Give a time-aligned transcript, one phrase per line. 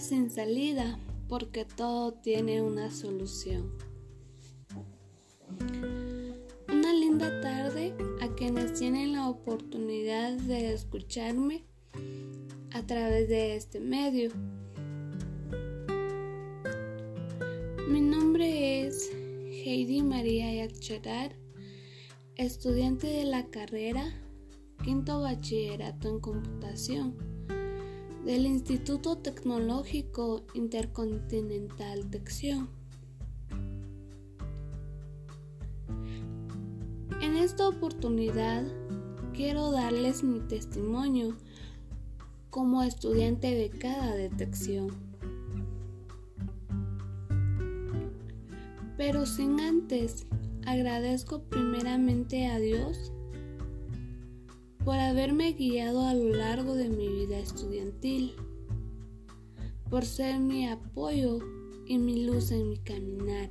[0.00, 3.70] sin salida porque todo tiene una solución.
[6.68, 11.66] Una linda tarde a quienes tienen la oportunidad de escucharme
[12.72, 14.30] a través de este medio.
[17.88, 21.36] Mi nombre es Heidi María Yacharar,
[22.36, 24.04] estudiante de la carrera
[24.82, 27.29] Quinto Bachillerato en Computación
[28.24, 32.68] del Instituto Tecnológico Intercontinental Tección.
[37.22, 38.64] En esta oportunidad
[39.32, 41.36] quiero darles mi testimonio
[42.50, 44.88] como estudiante de cada detección.
[48.98, 50.26] Pero sin antes,
[50.66, 53.12] agradezco primeramente a Dios
[54.84, 58.34] por haberme guiado a lo largo de mi vida estudiantil,
[59.90, 61.38] por ser mi apoyo
[61.86, 63.50] y mi luz en mi caminar,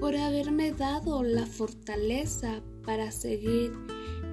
[0.00, 3.72] por haberme dado la fortaleza para seguir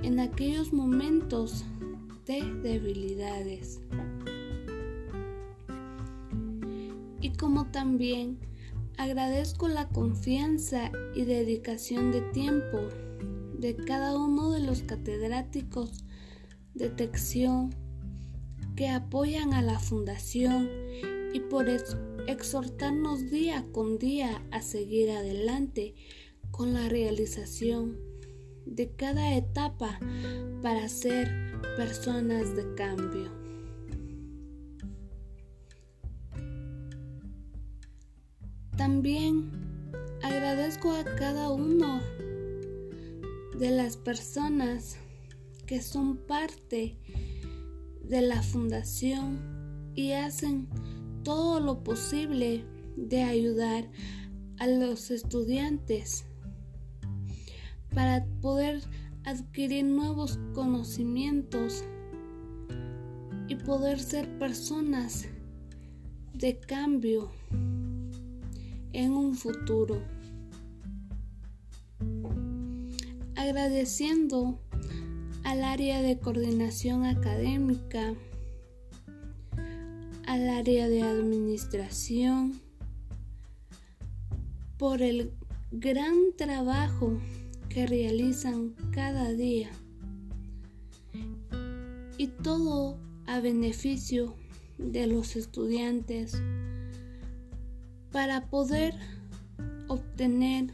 [0.04, 1.64] en aquellos momentos
[2.26, 3.82] de debilidades.
[7.22, 8.40] Y como también
[8.98, 12.80] agradezco la confianza y dedicación de tiempo
[13.58, 16.06] de cada uno de los catedráticos
[16.74, 17.76] de detección
[18.76, 20.70] que apoyan a la fundación
[21.34, 21.68] y por
[22.28, 25.96] exhortarnos día con día a seguir adelante
[26.52, 27.98] con la realización
[28.66, 30.00] de cada etapa
[30.62, 31.30] para ser
[31.78, 33.41] personas de cambio.
[38.92, 39.50] También
[40.22, 42.02] agradezco a cada uno
[43.58, 44.98] de las personas
[45.66, 46.98] que son parte
[48.04, 49.40] de la fundación
[49.96, 50.68] y hacen
[51.24, 52.66] todo lo posible
[52.98, 53.90] de ayudar
[54.60, 56.26] a los estudiantes
[57.96, 58.82] para poder
[59.24, 61.86] adquirir nuevos conocimientos
[63.48, 65.30] y poder ser personas
[66.34, 67.32] de cambio
[68.94, 70.02] en un futuro.
[73.52, 74.60] agradeciendo
[75.44, 78.14] al área de coordinación académica,
[80.26, 82.62] al área de administración,
[84.78, 85.34] por el
[85.72, 87.20] gran trabajo
[87.68, 89.70] que realizan cada día
[92.18, 94.36] y todo a beneficio
[94.78, 96.42] de los estudiantes
[98.12, 98.96] para poder
[99.88, 100.74] obtener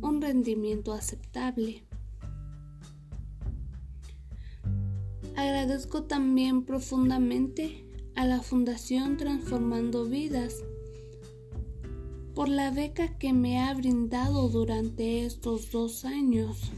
[0.00, 1.84] un rendimiento aceptable.
[5.36, 10.62] Agradezco también profundamente a la Fundación Transformando Vidas
[12.34, 16.70] por la beca que me ha brindado durante estos dos años,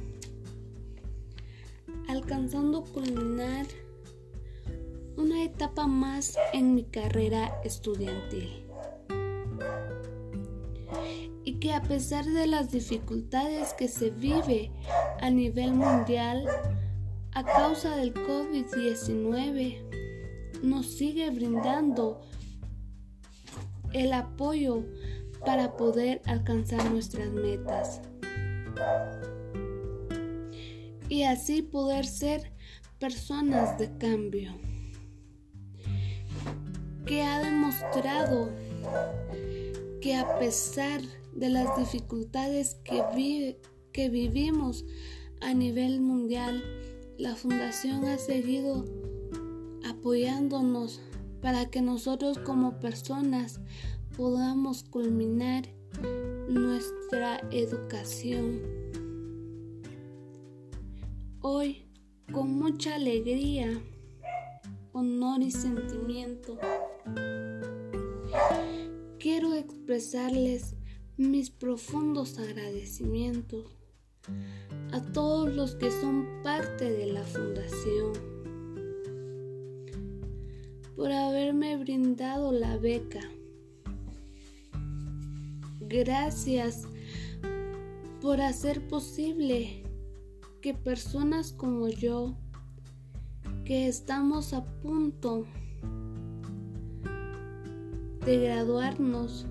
[2.09, 3.67] alcanzando culminar
[5.17, 8.64] una etapa más en mi carrera estudiantil.
[11.65, 14.71] Que a pesar de las dificultades que se vive
[15.23, 16.47] a nivel mundial,
[17.33, 22.21] a causa del COVID-19 nos sigue brindando
[23.95, 24.85] el apoyo
[25.47, 28.03] para poder alcanzar nuestras metas.
[31.09, 32.53] Y así poder ser
[32.99, 34.53] personas de cambio
[37.07, 38.51] que ha demostrado
[40.05, 41.01] que a pesar
[41.33, 43.57] de las dificultades que,
[43.91, 44.85] que vivimos
[45.41, 46.63] a nivel mundial
[47.17, 48.85] la fundación ha seguido
[49.83, 51.01] apoyándonos
[51.41, 53.61] para que nosotros como personas
[54.15, 55.63] podamos culminar
[56.51, 58.61] nuestra educación.
[61.41, 61.87] Hoy,
[62.31, 63.71] con mucha alegría,
[64.93, 66.59] honor y sentimiento,
[69.25, 70.75] quiero expresarles
[71.17, 73.65] mis profundos agradecimientos
[74.93, 78.13] a todos los que son parte de la fundación
[80.95, 83.23] por haberme brindado la beca.
[85.81, 86.83] Gracias
[88.21, 89.85] por hacer posible
[90.61, 92.37] que personas como yo,
[93.65, 95.47] que estamos a punto
[98.25, 99.47] de graduarnos,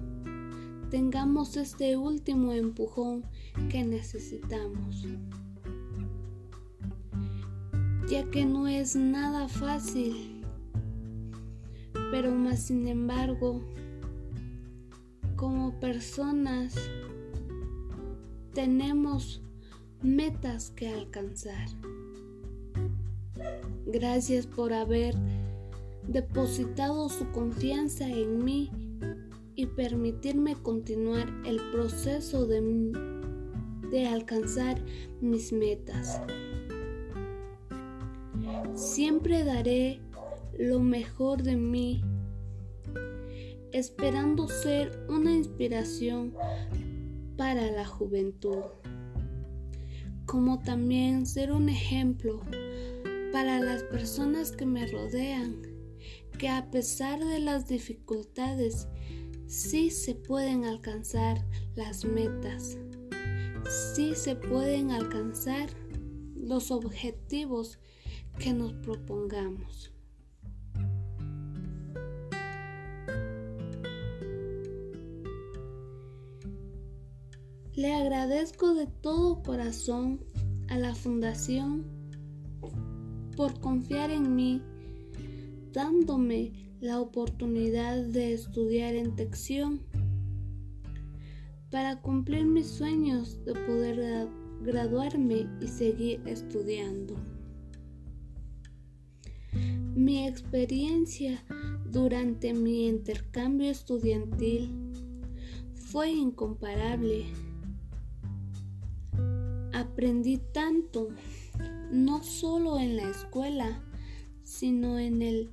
[0.89, 3.23] tengamos este último empujón
[3.69, 5.05] que necesitamos,
[8.09, 10.41] ya que no es nada fácil
[12.11, 13.61] Pero más sin embargo,
[15.35, 16.75] como personas
[18.53, 19.41] tenemos
[20.01, 21.67] metas que alcanzar.
[23.85, 25.15] Gracias por haber
[26.07, 28.71] depositado su confianza en mí
[29.55, 32.61] y permitirme continuar el proceso de,
[33.91, 34.81] de alcanzar
[35.21, 36.21] mis metas.
[38.73, 39.99] Siempre daré
[40.57, 42.03] lo mejor de mí,
[43.71, 46.33] esperando ser una inspiración
[47.37, 48.63] para la juventud,
[50.25, 52.41] como también ser un ejemplo
[53.31, 55.72] para las personas que me rodean,
[56.37, 58.87] que a pesar de las dificultades,
[59.47, 61.45] sí se pueden alcanzar
[61.75, 62.77] las metas,
[63.95, 65.69] sí se pueden alcanzar
[66.35, 67.79] los objetivos
[68.39, 69.93] que nos propongamos.
[77.75, 80.23] Le agradezco de todo corazón
[80.69, 81.85] a la Fundación
[83.35, 84.61] por confiar en mí,
[85.73, 89.81] dándome la oportunidad de estudiar en Tección
[91.69, 94.29] para cumplir mis sueños de poder
[94.61, 97.15] graduarme y seguir estudiando.
[99.95, 101.43] Mi experiencia
[101.91, 104.69] durante mi intercambio estudiantil
[105.73, 107.25] fue incomparable
[109.73, 111.09] Aprendí tanto,
[111.91, 113.83] no solo en la escuela,
[114.43, 115.51] sino en el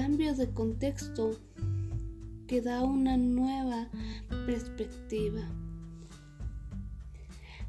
[0.00, 1.38] cambio de contexto
[2.48, 3.90] que da una nueva
[4.46, 5.42] perspectiva.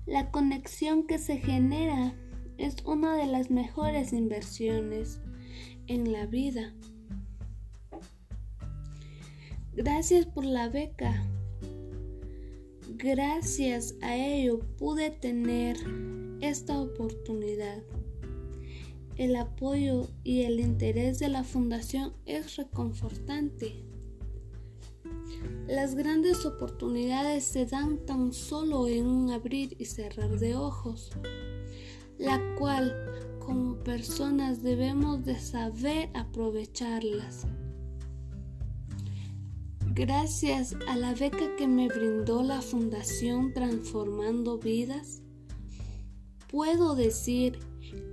[0.06, 2.16] La conexión que se genera
[2.58, 5.20] es una de las mejores inversiones
[5.88, 6.74] en la vida.
[9.76, 11.26] Gracias por la beca
[12.96, 15.76] Gracias a ello pude tener
[16.40, 17.84] esta oportunidad.
[19.22, 23.86] El apoyo y el interés de la fundación es reconfortante.
[25.68, 31.12] Las grandes oportunidades se dan tan solo en un abrir y cerrar de ojos,
[32.18, 32.96] la cual
[33.38, 37.46] como personas debemos de saber aprovecharlas.
[39.94, 45.22] Gracias a la beca que me brindó la Fundación Transformando Vidas,
[46.48, 47.60] puedo decir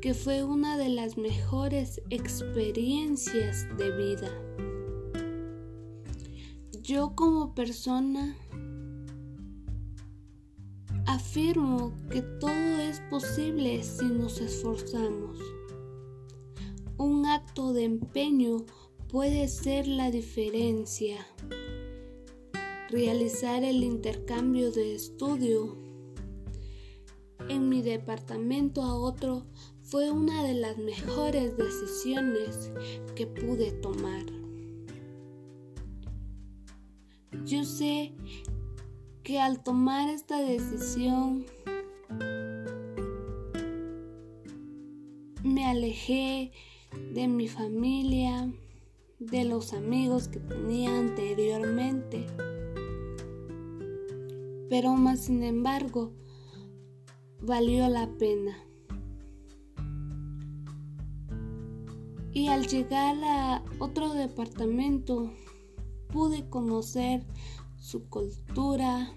[0.00, 4.30] que fue una de las mejores experiencias de vida.
[6.82, 8.36] Yo como persona
[11.06, 15.38] afirmo que todo es posible si nos esforzamos.
[16.96, 18.64] Un acto de empeño
[19.08, 21.26] puede ser la diferencia
[22.90, 25.76] realizar el intercambio de estudio
[27.48, 29.44] en mi departamento a otro
[29.82, 32.70] fue una de las mejores decisiones
[33.14, 34.24] que pude tomar.
[37.44, 38.12] Yo sé
[39.22, 41.46] que al tomar esta decisión
[45.42, 46.52] me alejé
[47.14, 48.52] de mi familia,
[49.18, 52.26] de los amigos que tenía anteriormente
[54.68, 56.12] pero más sin embargo
[57.40, 58.56] valió la pena.
[62.32, 65.32] Y al llegar a otro departamento
[66.08, 67.24] pude conocer
[67.76, 69.12] su cultura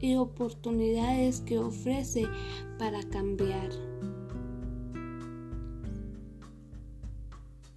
[0.00, 2.26] y oportunidades que ofrece
[2.78, 3.70] para cambiar.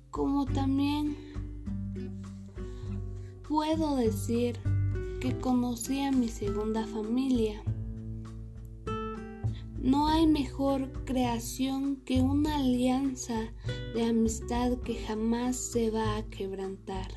[0.10, 1.16] Como también
[3.48, 4.58] puedo decir
[5.22, 7.62] que conocí a mi segunda familia.
[9.86, 13.54] No hay mejor creación que una alianza
[13.94, 17.08] de amistad que jamás se va a quebrantar.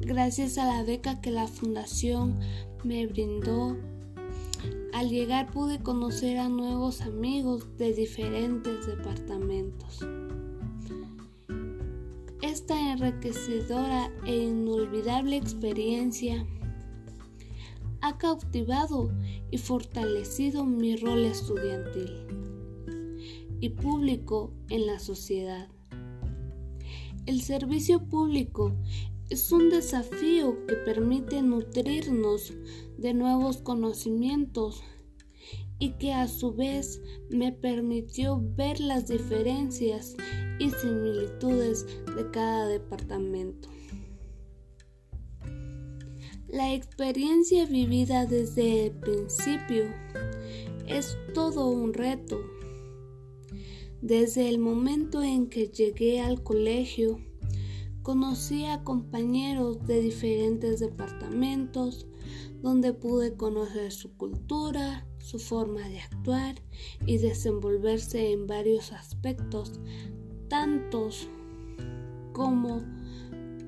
[0.00, 2.40] Gracias a la beca que la fundación
[2.82, 3.76] me brindó,
[4.94, 10.00] al llegar pude conocer a nuevos amigos de diferentes departamentos.
[12.40, 16.46] Esta enriquecedora e inolvidable experiencia
[18.02, 19.10] ha cautivado
[19.50, 22.26] y fortalecido mi rol estudiantil
[23.60, 25.68] y público en la sociedad.
[27.26, 28.74] El servicio público
[29.28, 32.52] es un desafío que permite nutrirnos
[32.98, 34.82] de nuevos conocimientos
[35.78, 40.16] y que a su vez me permitió ver las diferencias
[40.58, 43.68] y similitudes de cada departamento.
[46.52, 49.84] La experiencia vivida desde el principio
[50.88, 52.40] es todo un reto.
[54.02, 57.20] Desde el momento en que llegué al colegio,
[58.02, 62.08] conocí a compañeros de diferentes departamentos,
[62.60, 66.56] donde pude conocer su cultura, su forma de actuar
[67.06, 69.78] y desenvolverse en varios aspectos,
[70.48, 71.28] tantos
[72.32, 72.82] como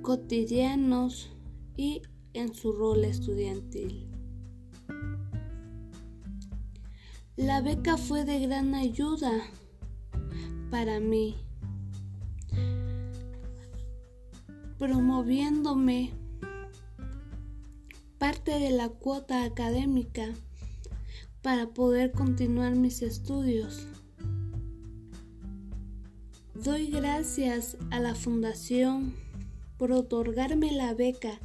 [0.03, 1.31] cotidianos
[1.77, 2.03] y
[2.35, 4.09] en su rol estudiantil.
[7.37, 9.31] La beca fue de gran ayuda
[10.71, 11.37] para mí,
[14.79, 16.12] promoviéndome
[18.19, 20.33] parte de la cuota académica
[21.43, 23.89] para poder continuar mis estudios.
[26.55, 29.17] Doy gracias a la Fundación
[29.77, 31.41] por otorgarme la beca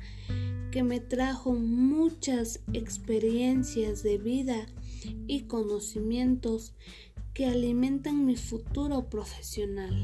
[0.71, 4.65] que me trajo muchas experiencias de vida
[5.27, 6.73] y conocimientos
[7.33, 9.95] que alimentan mi futuro profesional.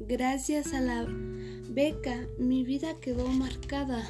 [0.00, 1.06] Gracias a la
[1.70, 4.04] beca mi vida quedó marcada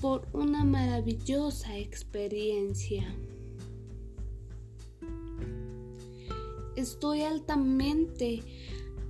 [0.00, 3.14] por una maravillosa experiencia.
[6.76, 8.42] Estoy altamente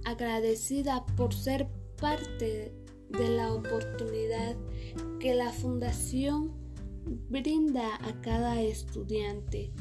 [0.05, 1.69] agradecida por ser
[2.01, 2.73] parte
[3.09, 4.57] de la oportunidad
[5.21, 6.53] que la Fundación
[7.29, 9.73] brinda a cada estudiante.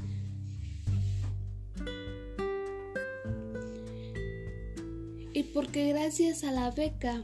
[5.34, 7.24] Y porque gracias a la beca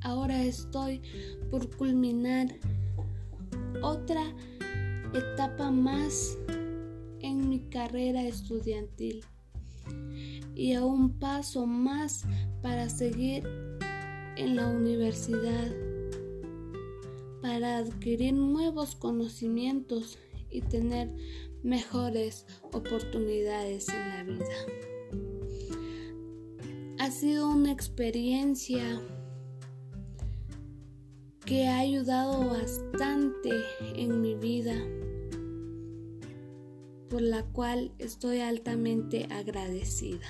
[0.00, 1.02] ahora estoy
[1.50, 2.48] por culminar
[3.82, 4.24] otra
[5.12, 6.38] etapa más
[7.20, 9.24] en mi carrera estudiantil
[10.54, 12.24] y a un paso más
[12.62, 13.44] para seguir
[14.36, 15.70] en la universidad,
[17.40, 20.18] para adquirir nuevos conocimientos
[20.50, 21.10] y tener
[21.62, 24.56] mejores oportunidades en la vida.
[26.98, 29.00] Ha sido una experiencia
[31.44, 33.50] que ha ayudado bastante
[33.96, 34.76] en mi vida,
[37.10, 40.26] por la cual estoy altamente agradecida.